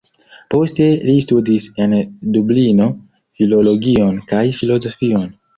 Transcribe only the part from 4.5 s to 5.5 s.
filozofion.